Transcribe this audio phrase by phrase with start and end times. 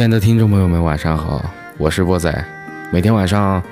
[0.00, 1.44] 亲爱的听众朋友们，晚上好，
[1.76, 2.32] 我是波仔。
[2.90, 3.62] 每天晚上，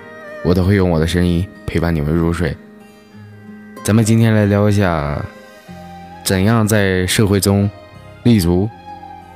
[0.45, 2.55] 我都会用我的声音陪伴你们入睡。
[3.83, 5.25] 咱们今天来聊一下，
[6.23, 7.71] 怎样在社会中
[8.25, 8.69] 立足，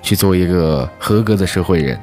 [0.03, 1.99] 去做一个合格的社会人。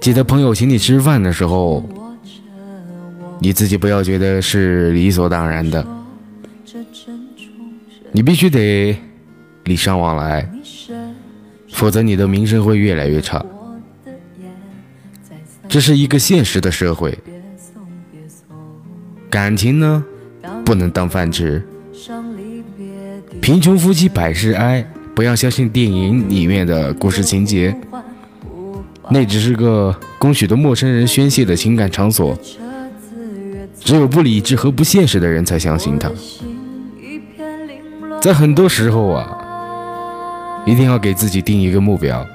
[0.00, 1.86] 记得朋友请你吃饭的时候，
[3.40, 5.86] 你自己不要觉得是理所当然的，
[8.10, 8.98] 你必须得
[9.64, 10.48] 礼尚往来，
[11.74, 13.44] 否则你的名声会越来越差。
[15.68, 17.18] 这是一个现实的社会，
[19.28, 20.04] 感情呢
[20.64, 21.66] 不能当饭吃。
[23.40, 27.76] 贫穷夫妻百事哀，不要相信电影里面的故事情节。
[29.10, 32.38] 那只是个供许多陌生人宣泄的情感场所，
[33.80, 36.10] 只有不理智和不现实的人才相信它。
[38.22, 39.43] 在很多时候啊，
[40.66, 42.26] 一定要给自己定一个目标，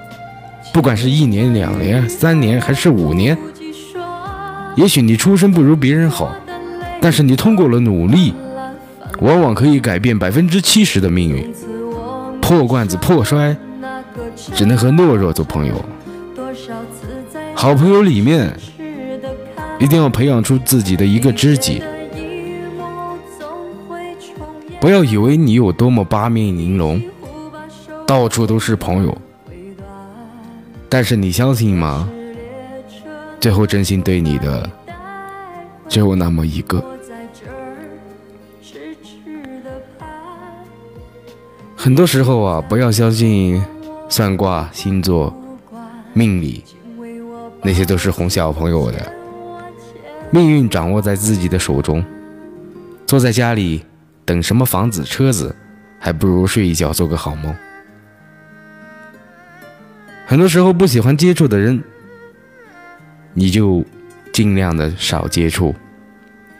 [0.74, 3.38] 不管是一年、两年、三年还是五年。
[4.76, 6.34] 也许你出身不如别人好，
[7.02, 8.34] 但是你通过了努力，
[9.20, 11.52] 往往可以改变百分之七十的命运。
[12.40, 13.56] 破罐子破摔，
[14.54, 15.74] 只能和懦弱做朋友。
[17.56, 18.56] 好朋友里面，
[19.80, 21.82] 一定要培养出自己的一个知己。
[24.80, 27.02] 不要以为你有多么八面玲珑，
[28.10, 29.16] 到处都是朋友。
[30.90, 32.10] 但是你相信吗？
[33.40, 34.68] 最后真心对你的，
[35.88, 36.84] 只有那么一个。
[41.76, 43.64] 很多时候啊，不要相信
[44.10, 45.32] 算卦、星座、
[46.14, 46.64] 命理。
[47.62, 49.14] 那些都是哄小朋友的，
[50.32, 52.04] 命运掌握在自己的手中。
[53.06, 53.86] 坐在家里
[54.26, 55.56] 等什么房子车子，
[56.00, 57.54] 还不如睡一觉做个好梦。
[60.30, 61.84] 很多时候不喜欢接触的人，
[63.34, 63.84] 你就
[64.32, 65.74] 尽量的少接触，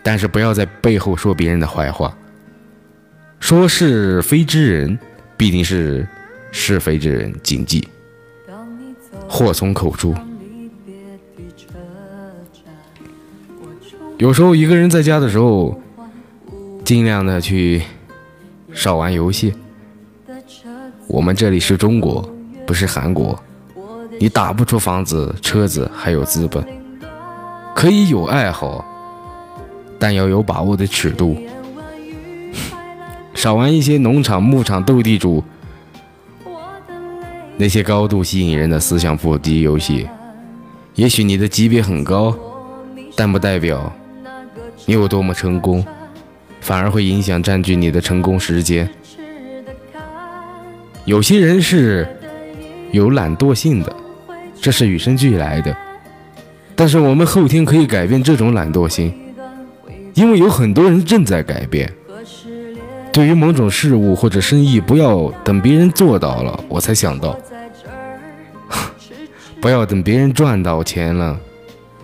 [0.02, 2.18] 但是不要在背后说别人的坏话。
[3.40, 4.98] 说是非之人，
[5.38, 6.08] 必定是
[6.52, 7.88] 是非之人，谨记，
[9.28, 10.16] 祸从口出。
[14.18, 15.80] 有时候一个人在家的时候，
[16.84, 17.84] 尽量的去
[18.74, 19.54] 少玩游戏。
[21.06, 22.28] 我们这里是中国，
[22.66, 23.40] 不是韩国，
[24.22, 26.64] 你打不出房子、车子，还有资本。
[27.74, 28.86] 可以有爱好，
[29.98, 31.38] 但要有把握的尺度。
[33.34, 35.42] 少玩一些农场、牧场、斗地主
[37.56, 40.08] 那些高度吸引人的思想腹肌游戏。
[40.96, 42.36] 也许你的级别很高，
[43.16, 43.92] 但不代表。
[44.86, 45.86] 你有多么成功，
[46.60, 48.90] 反而会影响占据你的成功时间。
[51.06, 52.06] 有些人是
[52.92, 53.96] 有懒惰性的，
[54.62, 55.76] 这是与生俱来的。
[56.76, 59.14] 但是我们后天可以改变这种懒惰性，
[60.14, 61.94] 因为有很多人正在改变。
[63.12, 67.38] 对于某种事物或者生意，不要等别人做到了我才想到，
[69.60, 71.38] 不要等别人赚到钱了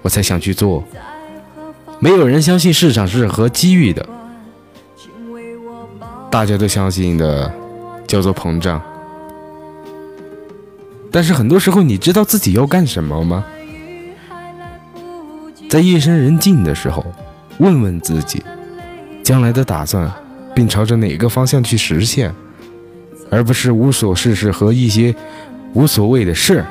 [0.01, 0.83] 我才想去做。
[1.99, 4.05] 没有人相信市场是和机遇的，
[6.29, 7.53] 大家都相信的
[8.05, 8.81] 叫做膨胀。
[11.15, 13.45] 但是很多时候，你知道自己要干什么吗？
[15.69, 17.05] 在夜深人静的时候，
[17.57, 18.43] 问问自己
[19.23, 20.11] 将来的打算，
[20.53, 22.35] 并朝着哪个方向去实现，
[23.31, 25.15] 而不是无所事事和一些
[25.73, 26.65] 无所谓的事。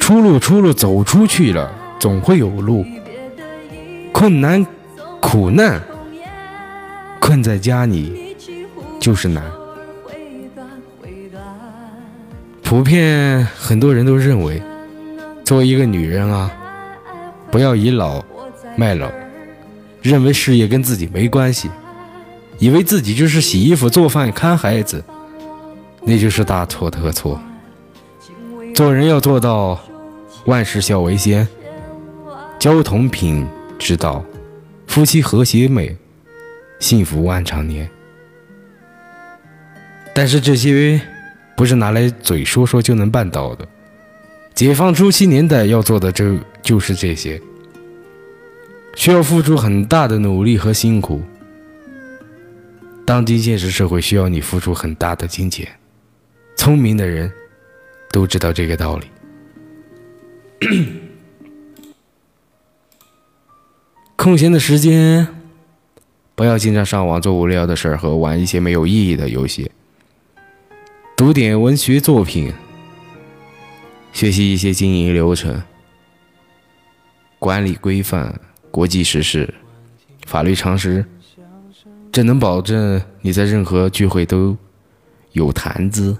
[0.00, 1.70] 出路，出路，走出去了，
[2.00, 2.84] 总会有路。
[4.12, 4.66] 困难，
[5.20, 5.80] 苦难，
[7.20, 8.34] 困在家里
[8.98, 9.40] 就是难。
[12.74, 14.60] 普遍很多人都认为，
[15.44, 16.50] 作为一个女人啊，
[17.48, 18.20] 不要倚老
[18.74, 19.08] 卖老，
[20.02, 21.70] 认为事业跟自己没关系，
[22.58, 25.04] 以为自己就是洗衣服、做饭、看孩子，
[26.02, 27.40] 那就是大错特错。
[28.74, 29.80] 做人要做到。
[30.46, 31.46] 万事孝为先，
[32.58, 33.46] 交同品
[33.78, 34.22] 之道，
[34.88, 35.96] 夫妻和谐美，
[36.80, 37.88] 幸福万长年。
[40.12, 41.00] 但是这些
[41.56, 43.66] 不是拿来嘴说说就能办到的。
[44.54, 47.40] 解放初期年代要做的，这就是这些，
[48.94, 51.20] 需要付出很大的努力和辛苦。
[53.04, 55.68] 当今现实社会需要你付出很大的金钱，
[56.56, 57.30] 聪明的人
[58.12, 59.06] 都知道这个道理。
[64.16, 65.28] 空闲的时间，
[66.34, 69.70] 不要经常上网做无聊的事儿和玩一些没有意义的游戏。
[71.16, 72.52] 读点文学作品，
[74.12, 75.62] 学习一些经营流程、
[77.38, 78.40] 管理规范、
[78.72, 79.54] 国际时事、
[80.26, 81.04] 法律常识，
[82.10, 84.56] 这能保证你在任何聚会都
[85.30, 86.16] 有谈资。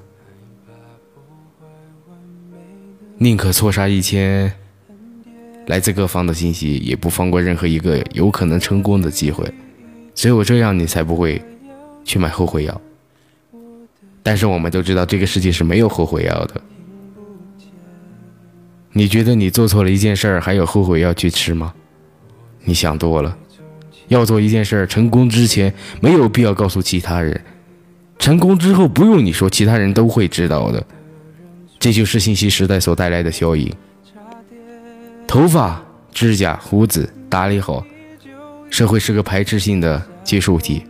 [3.19, 4.53] 宁可错杀一千
[5.67, 9.53] 来自各方的信息，也不放过任何一个有可能成功的机会。
[10.15, 11.43] 只有这样，你才不会
[12.05, 12.81] 去买后悔药。
[14.25, 16.61] 但是我们都知道，这个世界是没有后悔药的。
[18.91, 21.75] 你觉得你做错了一件事儿，还有后悔药去吃吗？
[22.65, 23.37] 你想多了。
[24.09, 27.39] 要做一件事儿成功之前，没有必要告诉其他人；
[28.19, 30.83] 成功之后，不用你说，其他人都会知道的。
[31.79, 33.71] 这就是信息时代所带来的效应。
[35.27, 35.83] 头发、
[36.13, 37.85] 指甲、胡子打理好，
[38.71, 40.83] 社会是个排斥性的接受体。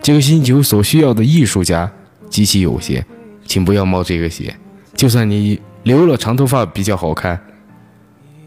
[0.00, 1.90] 这个星球所需要的艺术家。
[2.30, 3.04] 极其有限，
[3.44, 4.56] 请不要冒这个险。
[4.94, 7.38] 就算你留了长头发比较好看，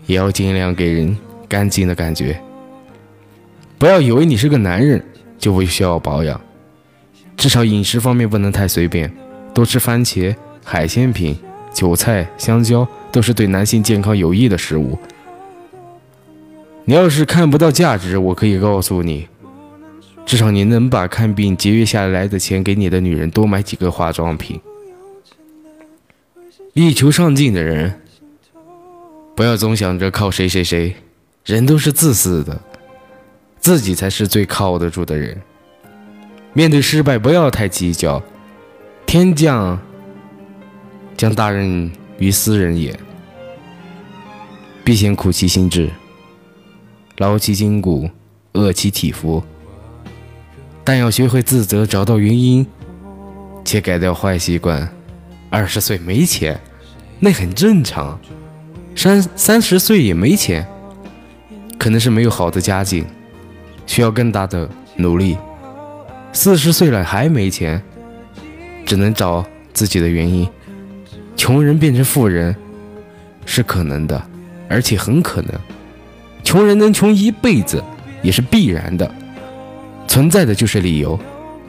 [0.08, 1.16] 也要尽量给人
[1.48, 2.42] 干净的感觉。
[3.78, 5.04] 不要以为你是个男人
[5.38, 6.40] 就不需要保养，
[7.36, 9.14] 至少饮食方面不能太随便，
[9.54, 10.34] 多吃番茄、
[10.64, 11.38] 海鲜品、
[11.74, 14.98] 韭菜、香蕉都是对男性健康有益的食物。
[16.86, 19.28] 你要是看不到价值，我可以告诉你。
[20.26, 24.60] 至少你能把看病节约下来的钱给你的女人多买几个化妆品。
[26.74, 28.02] 力求上进的人，
[29.36, 30.96] 不要总想着靠谁谁谁，
[31.46, 32.60] 人都是自私的，
[33.60, 35.40] 自己才是最靠得住的人。
[36.54, 38.22] 面对失败，不要太计较。
[39.06, 39.80] 天降
[41.16, 42.98] 将大任于斯人也，
[44.84, 45.92] 必先苦其心志，
[47.18, 48.10] 劳其筋骨，
[48.54, 49.44] 饿其体肤。
[50.84, 52.66] 但要学会自责，找到原因，
[53.64, 54.88] 且改掉坏习惯。
[55.50, 56.60] 二十岁没钱，
[57.20, 58.20] 那很正常；
[58.96, 60.66] 三三十岁也没钱，
[61.78, 63.06] 可能是没有好的家境，
[63.86, 65.38] 需要更大的努力。
[66.34, 67.82] 四十岁了还没钱，
[68.86, 70.48] 只能找自己的原因。
[71.38, 72.56] 穷人变成富人
[73.46, 74.22] 是可能的，
[74.68, 75.52] 而且很可能。
[76.44, 77.84] 穷人能穷一辈子，
[78.22, 79.10] 也是必然的。
[80.14, 81.20] 存在的就是理由，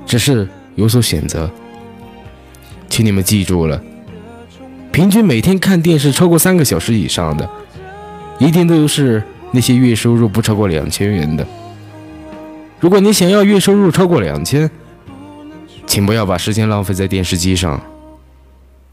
[0.04, 1.50] 只是有所选择。
[2.90, 3.82] 请你们记住了，
[4.92, 7.48] 平均每天看电视超过三个小时以上的，
[8.38, 11.46] 一定都是那些月收入不超过两千元的。
[12.80, 14.70] 如果你想要月收入超过两千，
[15.86, 17.80] 请不要把时间浪费在电视机上。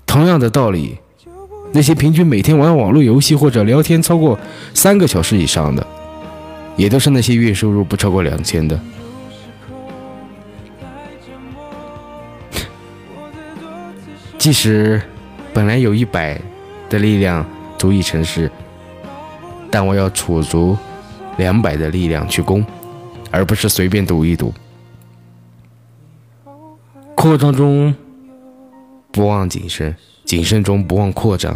[0.06, 0.98] 同样的道理，
[1.74, 4.40] 那些平均每天玩网络游戏或者聊天超过
[4.74, 5.86] 三个小时以上的，
[6.78, 8.80] 也都是那些月收入不超过两千的。
[14.42, 15.00] 即使
[15.54, 16.36] 本来有一百
[16.90, 17.46] 的力量
[17.78, 18.50] 足以成事，
[19.70, 20.76] 但我要储足
[21.38, 22.66] 两百的力量去攻，
[23.30, 24.52] 而不是随便赌一赌。
[27.14, 27.94] 扩张中
[29.12, 29.96] 不忘谨慎，
[30.26, 31.56] 谨慎中不忘扩张。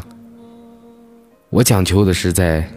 [1.49, 2.69] 我讲求的是在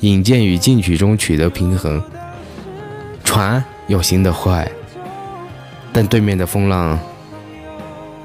[0.00, 2.02] 引荐与进取中取得平衡。
[3.22, 4.66] 船要行得快，
[5.92, 6.98] 但对面的风浪。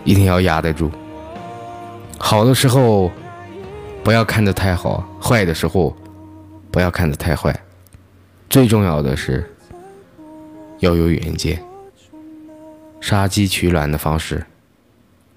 [0.05, 0.91] 一定要压得住。
[2.25, 3.11] 好的时候，
[4.01, 5.93] 不要看得太好；坏的时候，
[6.71, 7.53] 不要看得太坏。
[8.49, 9.53] 最重要的是
[10.79, 11.61] 要有远见。
[13.01, 14.43] 杀鸡取卵的方式，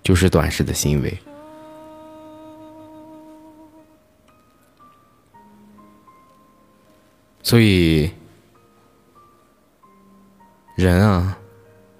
[0.05, 1.19] 就是短视的行为。
[7.43, 8.09] 所以，
[10.77, 11.37] 人啊，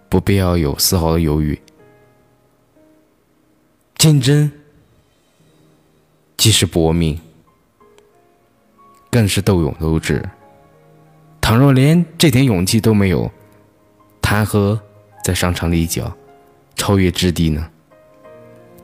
[0.09, 1.61] 不必要有丝毫的犹豫。
[3.97, 4.51] 竞争
[6.47, 7.19] 既是搏命，
[9.11, 10.25] 更是斗勇斗智。
[11.41, 13.29] 倘若连这点勇气都没有，
[14.23, 14.81] 谈何
[15.25, 16.17] 在商场立脚、
[16.77, 17.69] 超越之地呢？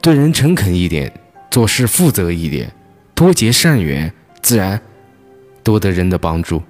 [0.00, 1.14] 对人诚恳一点，
[1.52, 2.68] 做事负责一点，
[3.14, 4.82] 多结善缘，自然
[5.62, 6.60] 多得人的帮助。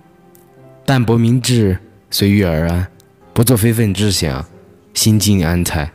[0.84, 1.78] 淡泊明志，
[2.10, 2.86] 随遇而安，
[3.32, 4.44] 不做非分之想，
[4.92, 5.90] 心静安泰。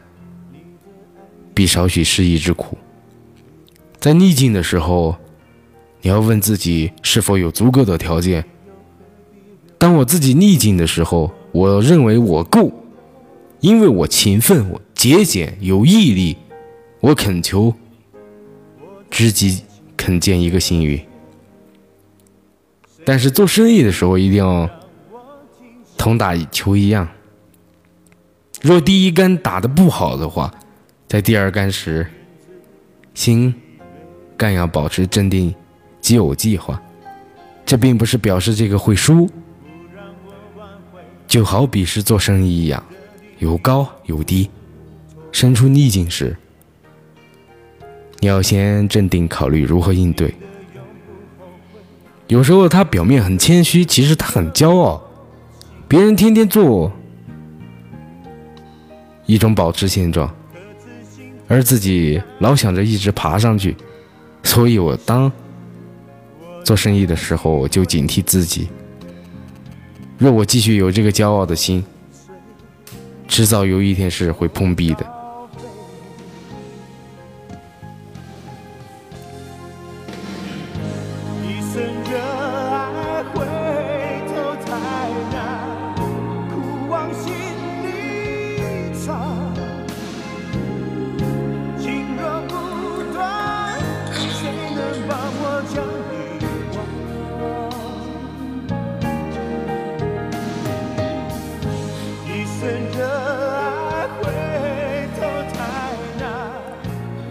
[1.53, 2.75] 必少许失意之苦。
[4.07, 5.17] 在逆境的时候，
[5.99, 8.45] 你要问自己是否有足够的条件。
[9.77, 12.71] 当我自己逆境的时候，我认为我够，
[13.59, 16.37] 因为我勤奋，我节俭，有毅力，
[17.01, 17.75] 我恳求，
[19.11, 19.63] 知己
[19.97, 20.97] 肯见一个幸运。
[23.03, 24.69] 但是做生意的时候，一定要
[25.97, 27.05] 同打球一样。
[28.61, 30.49] 若第一杆打得不好的话，
[31.09, 32.07] 在第二杆时，
[33.13, 33.53] 心
[34.37, 35.53] 更要保持镇定，
[35.99, 36.81] 及有计划。
[37.65, 39.29] 这并不是表示这个会输，
[41.27, 42.81] 就好比是做生意一样，
[43.39, 44.49] 有高有低。
[45.33, 46.37] 身处逆境时，
[48.19, 50.33] 你要先镇定考虑如何应对。
[52.27, 55.01] 有时候他表面很谦虚，其实他很骄傲。
[55.87, 56.91] 别人天天做
[59.25, 60.33] 一种保持现状，
[61.47, 63.75] 而自己老想着一直爬上去。
[64.47, 65.31] 所以我当
[66.63, 68.69] 做生意的时候，我就警惕自己：
[70.17, 71.83] 若我继续有这个骄傲的心，
[73.27, 75.16] 迟早有一天是会碰壁的。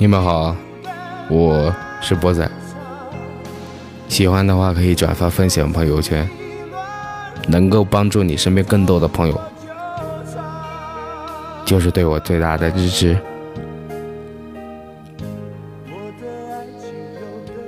[0.07, 0.55] 你们好，
[1.29, 2.49] 我是波仔。
[4.07, 6.31] 喜欢的话可以转发分享朋友圈，
[7.49, 9.41] 能够帮助你身边更多的朋友，
[11.65, 13.19] 就是对我最大的支持。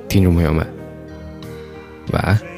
[0.08, 0.64] 听众朋友们，
[2.12, 2.57] 晚安。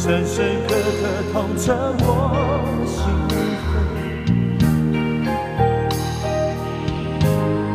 [0.00, 1.02] 深深刻刻
[1.32, 2.06] 痛彻我
[2.86, 2.96] 心
[3.28, 3.34] 扉，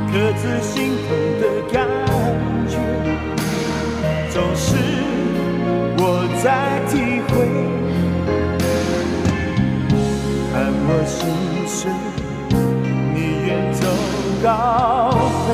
[0.10, 1.06] 各自心痛
[1.42, 1.76] 的感
[2.70, 2.74] 觉，
[4.32, 4.66] 总是
[5.98, 6.02] 我
[6.42, 6.94] 在体
[7.28, 7.34] 会。
[10.54, 10.56] 看
[10.88, 11.20] 我心
[11.68, 11.92] 碎，
[13.14, 13.84] 你远走
[14.42, 14.48] 高
[15.46, 15.50] 飞，